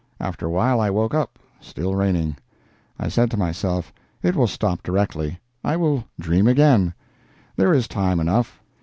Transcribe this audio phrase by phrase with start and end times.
[0.19, 2.35] After a while I woke up—still raining.
[2.97, 3.93] I said to myself,
[4.23, 8.63] it will stop directly—I will dream again—there is time enough.